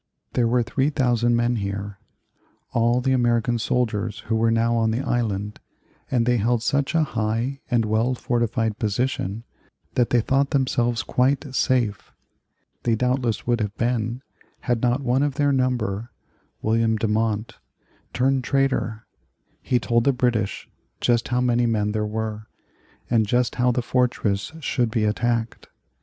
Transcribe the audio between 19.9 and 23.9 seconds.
the British just how many men there were, and just how the